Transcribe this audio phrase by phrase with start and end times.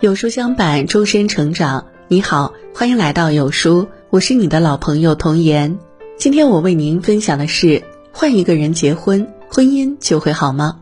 [0.00, 1.88] 有书相伴，终身成长。
[2.06, 5.76] 你好，欢迎来到有书，我是你的老朋友童言。
[6.16, 7.82] 今天我为您分享的是：
[8.12, 10.78] 换一个人结婚，婚姻就会好吗？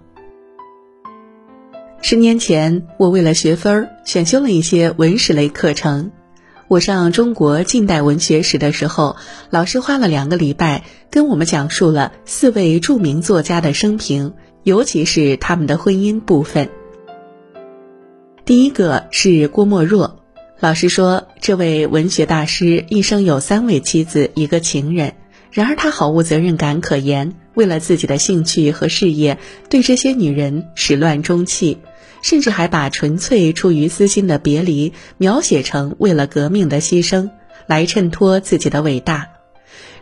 [2.02, 6.12] 十年前，我为了学分，选修了一些文史类课程。
[6.68, 9.16] 我上中国近代文学史的时候，
[9.48, 16.68] 老师花了两个礼拜跟我们讲述了四位著名作家的生平，尤其是他们的婚姻部分。
[18.46, 20.20] 第一个是郭沫若，
[20.60, 25.14] 老师说，这位文学大师一生有三位妻子，一个情人。
[25.50, 31.78] 然而他毫无责任感可言，为了自己的兴趣和事业，对这些女人始乱终弃，
[32.22, 37.30] 甚至还把纯粹出于私心的别离描写成为了革命的牺牲，
[37.66, 39.26] 来衬托自己的伟大。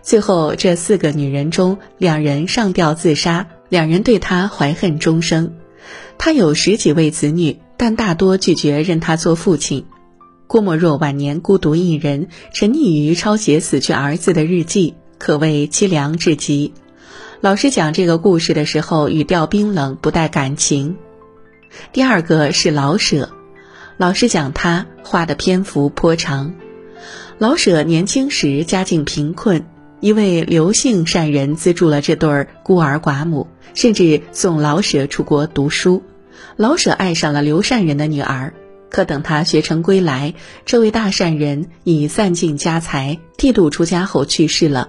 [0.03, 5.55] 最后，这四个女人中，两人上吊自杀，两人对他怀恨终生。
[6.19, 7.57] 他有十几位子女。
[7.77, 9.87] 但大多拒绝认他做父亲。
[10.47, 16.73] 郭沫若晚年孤独一人，沉溺于抄写死去儿子的日记，可谓凄凉至极。
[17.41, 20.97] 老师讲这个故事的时候，语调冰冷，不带感情。
[21.93, 23.31] 第二个是老舍，
[23.97, 26.55] 老师讲他画的篇幅颇长。
[27.39, 29.65] 老舍年轻时家境贫困，
[30.01, 36.03] 一位刘姓善人资助了这对孤儿寡母，甚至送老舍出国读书。
[36.57, 38.55] 老舍爱上了刘善人的女儿，
[38.91, 44.89] 可等他学成归来，这位大善人已散尽家财，剃度出家后去世了。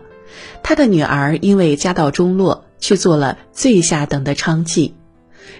[0.64, 4.92] 他的女儿因为家道中落，去做了最下等的娼妓。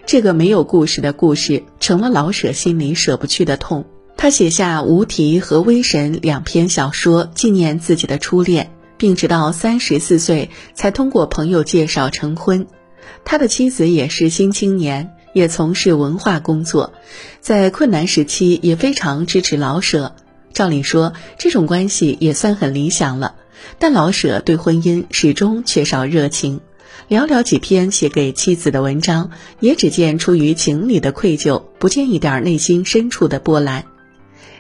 [0.06, 3.86] 这个没有故事的故事，成了老舍心里舍不去的痛。
[4.18, 12.68] 他写下《无题》和《微神》两篇小说，纪念自己的初恋，并直到三十四岁才通过朋友介绍成婚。
[13.24, 15.15] 他的妻子也是新青年。
[15.36, 16.94] 也从事文化工作，
[17.42, 20.16] 在困难时期也非常支持老舍。
[20.54, 23.36] 照理说，这种关系也算很理想了。
[23.78, 26.62] 但老舍对婚姻始终缺少热情，
[27.10, 33.84] 寥寥几篇写给妻子的文章，也只见出于情理的愧疚，不见一点内心深处的波澜。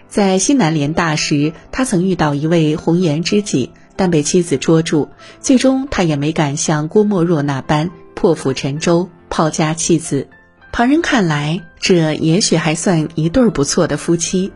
[0.09, 5.07] 在西南联大时，他曾遇到一位红颜知己，但被妻子捉住，
[5.39, 10.27] 最终他也没敢像郭沫若那般破釜沉舟，抛家弃子。
[10.75, 14.51] 旁人看来，这也许还算一对不错的夫妻，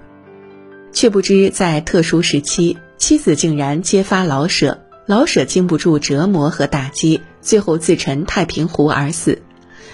[0.91, 9.41] 却不知在特殊时期，妻子竟然揭发老舍，老舍经不住折磨和打击，最后自沉太平湖而死。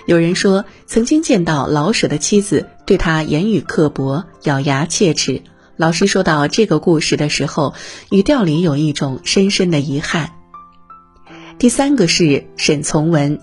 [0.08, 5.44] 有人说，曾经见到老舍的妻子对他言语刻薄，咬牙切齿。
[5.78, 7.76] 老师说到这个故事的时候，
[8.10, 10.32] 语调里有一种深深的遗憾。
[11.60, 13.40] 第三个是沈从文。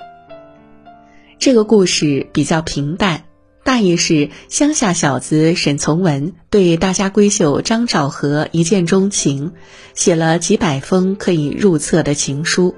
[1.42, 3.24] 这个故事比较平淡，
[3.64, 9.50] 大意是乡下小子沈从文对大家闺秀张兆和一见钟情，
[9.92, 12.76] 写了几百封可以入册的情书。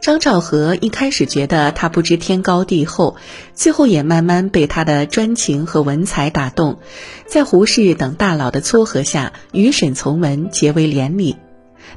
[0.00, 3.16] 张兆和一开始觉得他不知天高地厚，
[3.52, 6.78] 最后也慢慢被他的专情和文采打动，
[7.26, 11.34] 在胡适等大佬的撮合下，与沈从文结为连理。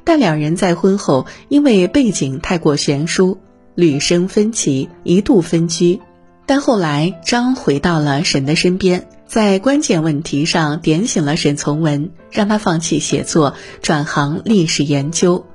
[0.03, 3.38] 但两人在婚后因为背景太过悬殊，
[3.75, 6.01] 屡生分歧，一度分居。
[6.47, 15.46] 但后来张回到了沈的身边，在关键问题上点醒了沈从文，让他放弃写作，转行历史研究。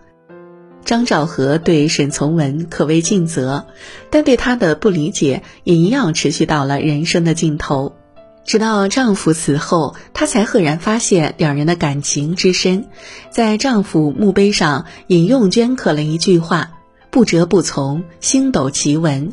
[0.85, 3.67] 张兆和对沈从文可谓尽责，
[4.11, 7.95] 但对他的不理解也一样持续到了人生的尽头。
[8.45, 12.89] 直到丈夫死后，她才赫然发现两人的感情之深，
[13.31, 16.73] 在丈夫墓碑上引用镌刻了一句话
[17.11, 19.33] ：“不折不从，星斗奇文。”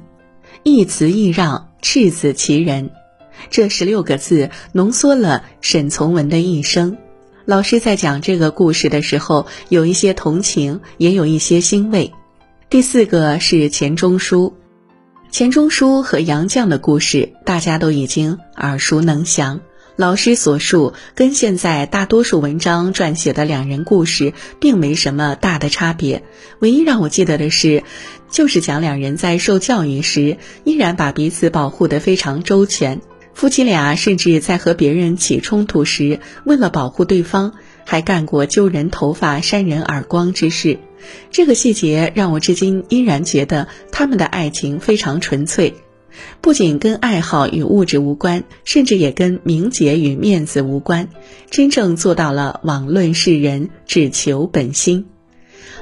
[0.64, 2.92] 一词一让，赤子其人，
[3.50, 6.98] 这十六个字浓缩了沈从文的一生。
[7.46, 12.14] 老师在讲这个故事的时候，有一些同情，也有一些欣慰。
[12.70, 14.54] 第四个是钱钟书，
[15.32, 19.62] 钱钟书和杨绛的故事，大家都已经耳熟能详。
[19.96, 26.24] 老师所述跟现在大多数文章撰写的两人故事并没什么大的差别，
[26.60, 27.84] 唯一让我记得的是，
[28.30, 33.02] 就是讲两人在受教育时依然把彼此保护得非常周全。
[33.34, 37.54] 夫妻俩甚至在和别人起冲突时，为了保护对方，
[37.86, 40.80] 还干过揪人头发、扇人耳光之事。
[41.32, 45.76] 这个细节让我至今依然觉得他们的爱情非常纯粹。
[46.42, 51.08] 不仅跟爱好与物质无关，甚至也跟名节与面子无关，
[51.50, 55.06] 真正做到了罔论世人，只求本心。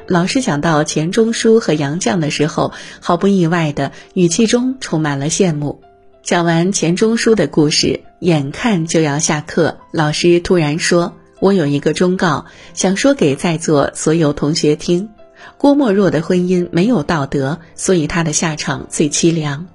[0.08, 2.72] 老师讲到钱钟书和杨绛的时候，
[3.02, 5.82] 毫不意外的语气中充满了羡慕。
[6.24, 15.10] 讲完钱钟书的故事，眼看就要下课，老师突然说：“我有一个忠告，想说给在座所有同学听。
[15.58, 19.68] 郭沫若的婚姻没有道德，所以他的下场最凄凉。”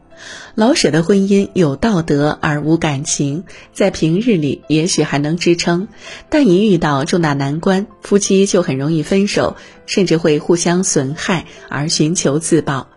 [0.54, 5.88] 老舍的婚姻有道德而无感情，在平日里也许还能支撑，
[6.28, 12.88] 但一遇到重大难关，夫妻就很容易分手，甚至会互相损害而寻求自保。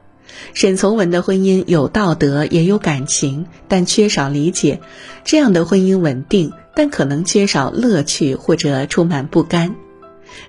[0.54, 4.82] 沈从文的婚姻有道德也有感情，但缺少理解，
[5.24, 9.76] 这样的婚姻稳定，但可能缺少乐趣或者充满不甘。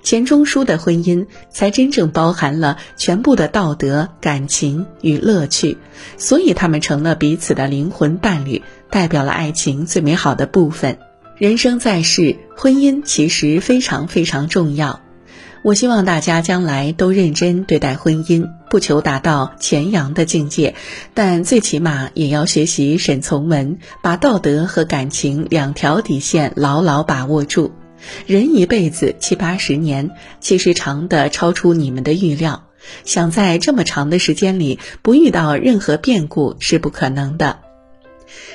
[0.03, 5.79] 钱钟书的婚姻才真正包含了全部的道德、感情与乐趣，
[6.17, 10.99] 所以他们成了彼此的灵魂伴侣，代表了爱情最美好的部分。
[11.37, 15.01] 人生在世，婚姻其实非常非常重要。
[15.63, 20.77] 我希望大家将来都认真对待婚姻，不求达到钱阳的境界，
[21.13, 27.73] 但最起码也要学习沈从文，把道德和感情两条底线牢牢把握住。
[28.27, 30.11] 人一辈子七八十年，
[30.41, 32.65] 其实长的超出你们的预料。
[33.05, 37.59] 想在这么长的时间里不遇到任何变故是不可能的。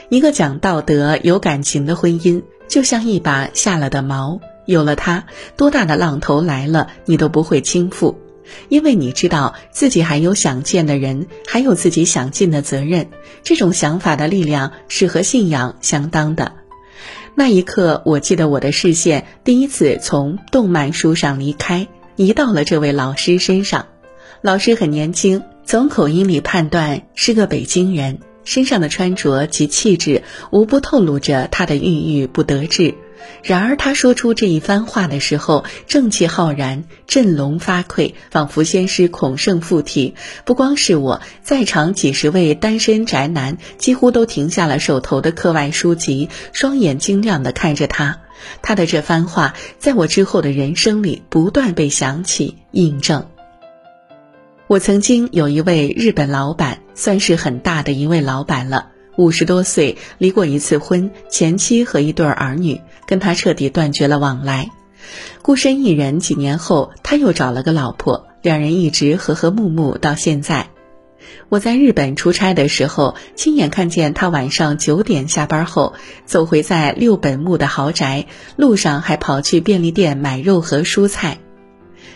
[0.10, 5.26] 一个讲道德、有感情的婚姻，就像一把下了的锚，有了它，
[5.58, 8.16] 多大的浪头来了，你都不会倾覆，
[8.70, 13.10] 因为你知道自己还有想见的人，还有自己想尽的责任。
[13.44, 16.54] 这种想法的力量是和信仰相当的。
[17.34, 23.88] 那一刻，我记得我的视线第一次从动漫书上离开，移到了这位老师身上。
[24.42, 32.96] 老师很年轻，从口音里判断是个北京人，身上的穿着及气质无不透露着他的郁郁不得志。
[33.44, 40.16] 然而，他说出这一番话的时候，正气浩然，振聋发聩，仿佛先师孔圣附体。
[40.46, 48.20] 不光是我在场几十位单身宅男，几乎都停下了手头的课外书籍，双眼晶亮地看着他。
[48.62, 53.28] 他的这番话，在我之后的人生里不断被想起、印证。
[54.68, 58.88] 我曾经有一位日本老板，算是很大的一位老板了。
[59.18, 64.72] 五十多岁，离过一次婚，前妻和一对儿女跟他彻底断绝了往来，
[65.42, 66.20] 孤身一人。
[66.20, 70.68] 几年后，他又找了个老婆，两人一直和和睦睦到现在。
[71.50, 75.94] 我在日本出差的时候，亲眼看见他晚上九点下班后，
[76.26, 81.40] 走回在六本木的豪宅，路上还跑去便利店买肉和蔬菜。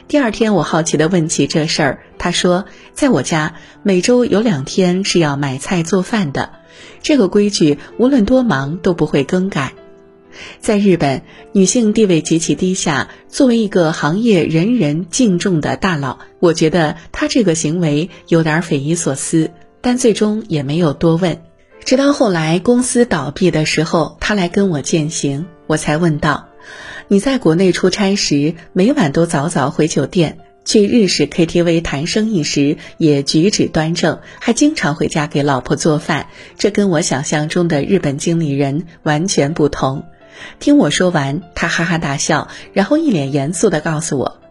[0.07, 6.51] 第二天，我好奇地问起这事儿，他说，在我家每周有两天是要买菜做饭的。
[7.01, 9.73] 这个规矩无论多忙都不会更改。
[10.59, 11.21] 在日本，
[11.53, 13.09] 女性地位极其低下。
[13.29, 21.41] 作为一个行业人人敬重的大佬，我觉得他这个行为有点匪夷所思，但最终也没有多问。
[21.85, 26.49] 直到后来公司倒闭的时候，他来跟我践行，我才问道
[27.07, 36.27] ：“你在国内出差时，每晚都早早回酒店？”去日式 KTV 谈生意时也举止端正，还经常回家给老婆做饭，
[36.57, 40.03] 这跟我想象中的日本经理人完全不同。
[40.59, 44.41] 听我说完，他哈哈大笑，然后一脸严肃地告诉我：“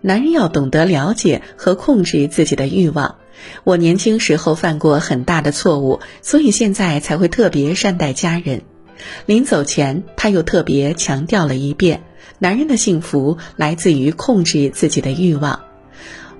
[0.00, 3.16] 男人要懂得了解和控制自己的欲望。
[3.64, 8.62] 我年轻时候犯过很大的错误，所以现在才会特别善待家人。”
[9.26, 12.04] 临走前，他又特别强调了一遍。
[12.38, 15.63] 男人的幸福来自于控制自己的欲望，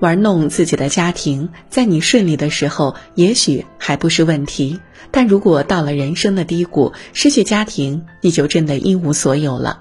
[0.05, 1.49] 玩弄自己的家庭。
[1.71, 4.79] 在你顺利的时候，也许还不是问题；
[5.11, 9.81] 但如果到了人生的低谷，失去家庭，你就真的一无所有了。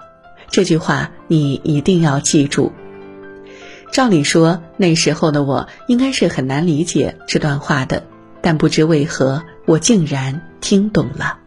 [0.50, 2.72] 这句话你一定要记住。
[3.92, 8.03] 照理说，那时候的我应该是很难理解这段话的，
[8.42, 11.39] 但不知为何，我竟然听懂了。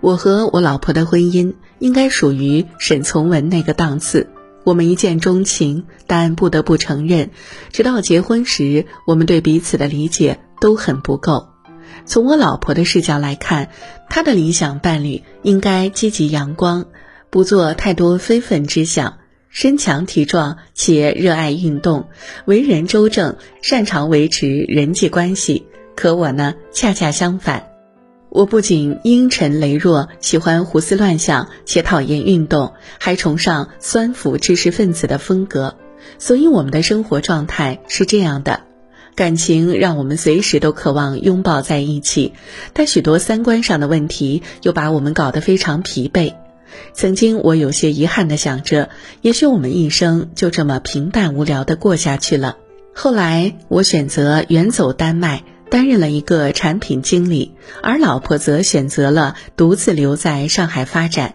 [0.00, 1.54] 我和我老婆的婚姻。
[1.78, 4.28] 应该属于沈从文那个档次。
[4.66, 7.30] 我们一见钟情，但不得不承认，
[7.70, 11.50] 直到结婚时，我们对彼此的理解都很不够。
[12.04, 13.70] 从我老婆的视角来看，
[14.10, 16.86] 她的理想伴侣应该积极阳光，
[17.30, 19.18] 不做太多非分之想，
[19.50, 22.08] 身强体壮且热爱运动，
[22.44, 25.68] 为人周正，擅长维持人际关系。
[25.94, 27.75] 可我呢，恰恰相反。
[28.36, 35.74] 我不仅阴沉羸弱，喜欢胡思乱想，且讨厌运动，还崇尚酸腐知识分子的风格。
[36.18, 38.60] 所以我们的生活状态是这样的：
[39.14, 42.34] 感情让我们随时都渴望拥抱在一起，
[42.74, 46.34] 但许多三观上的问题又把我们搞得非常疲惫。
[46.92, 48.90] 曾经我有些遗憾的想着，
[49.22, 52.58] 也许我们一生就这么平淡无聊的过下去了。
[52.92, 55.42] 后来我选择远走丹麦。
[55.70, 61.34] 担任了一个产品经理，而老婆则选择了独自留在上海发展。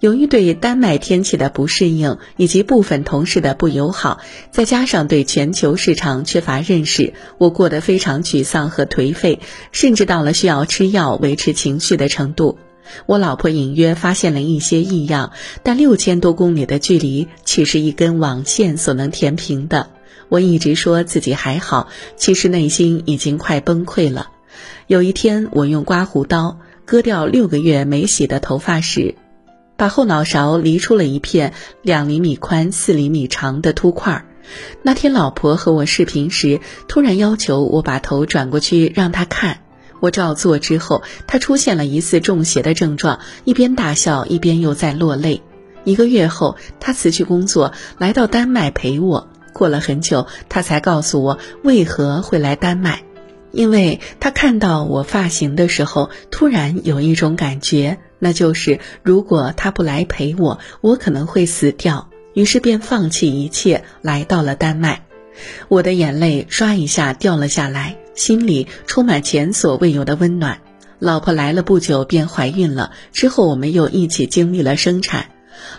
[0.00, 9.40] 由于对丹麦天气的不适应，以及部分同事的不友好，再加上对全球市场缺乏认识，我过得非常沮丧和颓废，
[9.72, 12.58] 甚至到了需要吃药维持情绪的程度。
[13.06, 19.90] 我老婆隐约发现了一些异样，但六千多公里的距离却是一根网线所能填平的。
[20.28, 24.30] 我一直说自己还好，其实内心已经快崩溃了。
[24.86, 29.14] 有一天，我用刮胡刀割掉六个月没洗的头发时，
[29.76, 31.52] 把后脑勺离出了一片
[31.82, 34.24] 两厘米宽、四厘米长的秃块儿。
[34.82, 39.58] 那天，老婆和我视频时，突然要求我把头转过去让她看。
[39.98, 45.42] 我照做之后，她出现了疑似中邪的症状，一边大笑，一边又在落泪。
[45.84, 49.28] 一个月后，她辞去工作，来到丹麦陪我。
[49.56, 53.02] 过了很久，他才告诉我为何会来丹麦，
[53.52, 62.10] 因为他看到我发型的时候，突然有一种感觉，那就是如果他不来陪我，我可能会死掉。
[62.34, 65.06] 于是便放弃一切，来到了丹麦。
[65.68, 67.96] 我的眼泪唰一下掉了下来。
[68.14, 70.60] 心里充满前所未有的温暖。
[70.98, 75.26] 老婆来了不久便怀孕了，之后我们又一起经历了生产。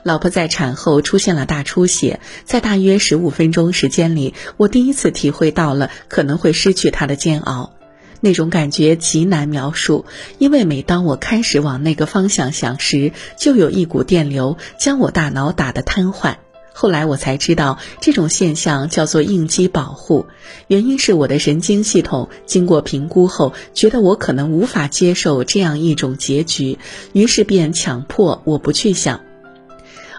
[0.04, 7.74] 老婆在产后出现了大出血，在大约十五分钟时间里，我第一次体会到了可能会失去她的煎熬。
[8.20, 10.06] 那种感觉极难描述，
[10.40, 16.38] 因为每当我开始往那个方向想时，就有一股电流将我大脑打得瘫痪。
[16.74, 20.26] 后来我才知道，这种现象叫做应激保护，
[20.68, 26.80] 原因是我的神经系统经过评估后，觉得我可能无法接受这样一种结局，
[27.14, 29.27] 于是便强迫我不去想。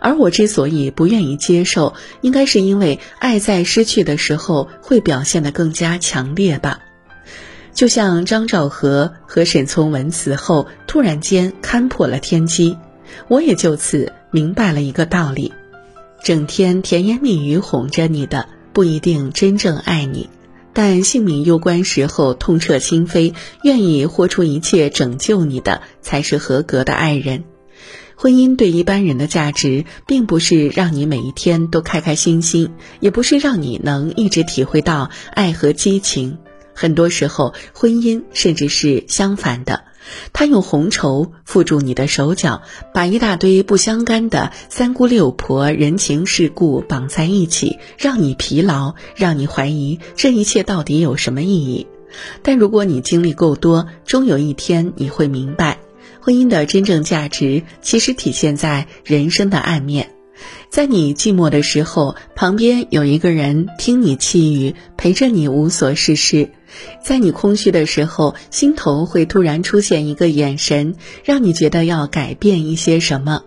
[0.00, 6.80] 而我之所以不愿意接受，应该是因为爱在失去的时候会表现得更加强烈吧。
[7.74, 12.76] 就像张兆和和沈从文死后突然间看破了天机，
[13.28, 15.52] 我也就此明白了一个道理。
[16.24, 20.28] 整天甜言蜜语哄着你的，不一定真正爱你；
[20.72, 27.44] 但性命攸关时候痛彻心扉，愿意豁出一切拯救你的，才是合格的爱人。
[28.20, 36.38] 婚姻对一般人的价值，并不是让你每一天都开开心心，也不是让你能一直体会到爱和激情。
[36.74, 39.84] 很多时候，婚姻甚至是相反的。
[40.32, 51.86] 他用红绸缚住你的手脚，把一大堆不相干的三姑六婆、人情世故绑在一起，让你疲劳，让你怀疑这一切到底有什么意义。
[52.42, 55.77] 但如果你经历够多，终有一天你会明白，
[56.28, 60.10] 婚姻的真正价值其实体现在人生的暗面。
[60.68, 66.50] 在你寂寞的时候，旁边有一个人听你气语，陪着你无所事事；
[67.02, 73.44] 在你空虚的时候，心头会突然出现一个眼神，让你觉得要改变一些什么；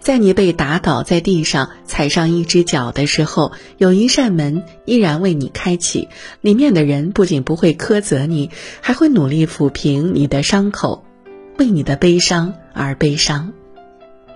[0.00, 6.08] 在你被打倒在地上，踩上一只脚的时候，有一扇门依然为你开启，
[6.40, 11.04] 里面的人不仅不会苛责你，还会努力抚平你的伤口，
[11.58, 13.52] 为你的悲伤而悲伤。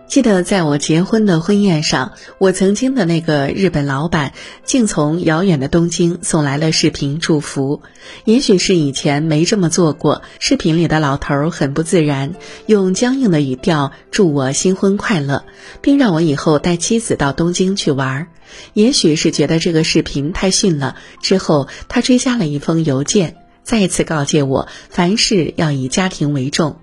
[0.09, 7.83] 记得在我结婚的婚宴上，我曾经的那个日本老板竟从遥远的东京送来了视频祝福。
[8.25, 12.35] 也许是以前没这么做过，视频里的老头很不自然，
[12.67, 15.45] 用僵硬的语调祝我新婚快乐，
[15.83, 18.29] 并让我以后带妻子到东京去玩。
[18.75, 26.77] 也许是觉得这个视频太逊了，之后他追加了一封邮件，再次告诫我凡事要以家庭为重。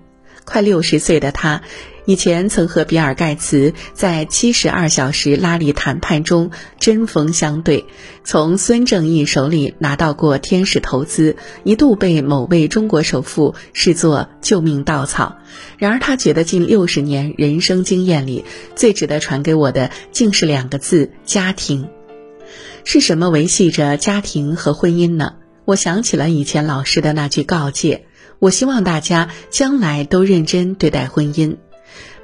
[0.44, 1.62] 快六十岁的他。
[2.06, 7.86] 以前曾和比尔盖茨在七十二小时拉力谈判中针锋相对，
[8.24, 15.38] 从孙正义手里拿到过天使投资，一度被某位中国首富视作救命稻草。
[15.78, 18.44] 然而，他觉得近六十年人生经验里，
[18.76, 21.88] 最值得传给我的，竟是两个字：家庭。
[22.84, 25.36] 是什么维系着家庭和婚姻呢？
[25.64, 28.04] 我想起了以前老师的那句告诫：
[28.44, 31.56] 我希望大家将来都认真对待婚姻。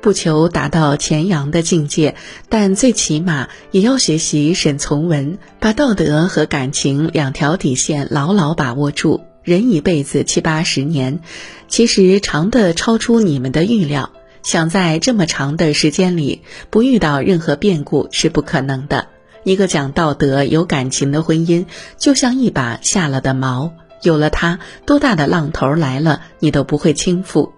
[0.03, 2.15] 不求达到前扬的境界，
[2.50, 9.23] 但最起码也要学习沈从文，把道德和感情两条底线牢牢把握住。
[9.43, 11.21] 人一辈子七八十年，
[11.69, 14.11] 其实长的超出你们的预料。
[14.43, 19.09] 想在这么长的时间里不遇到任何变故是不可能的。
[19.45, 21.65] 一个讲道德、有感情的婚姻，
[21.97, 23.71] 就像一把下了的锚，
[24.02, 27.52] 有了它，多大的浪头来了，你都不会倾覆。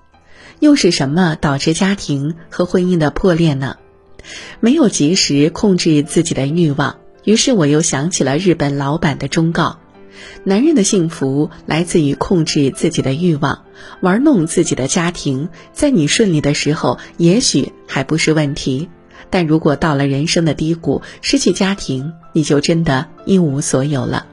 [0.61, 3.77] 又是什么导致家庭和婚姻的破裂呢？
[4.61, 9.79] 没有及时控制自己的欲望，于是我又想起了日本老板的忠告：
[10.45, 13.65] 男人的幸福来自于控制自己的欲望，
[14.01, 15.49] 玩弄自己的家庭。
[15.73, 18.89] 在你顺利的时候，也许还不是问题；
[19.31, 24.27] 但如果到了人生的低谷，失去家庭，你就真的一无所有了。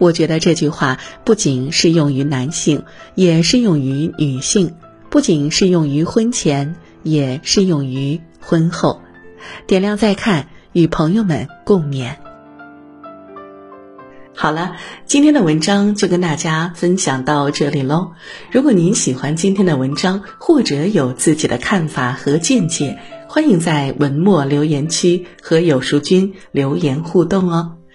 [0.00, 4.70] 我觉得这句话不仅适用于男性，也适用于女性；
[5.10, 9.02] 不仅适用于婚前，也适用于婚后。
[9.66, 12.14] 点亮再看，与朋友们共勉。
[14.34, 18.12] 好了，今天的文章就跟大家分享到这里喽。
[18.50, 27.79] 如果您喜欢今天的文章，或者有自己的看法和见解，欢迎在文末留言区和有书君留言互动哦。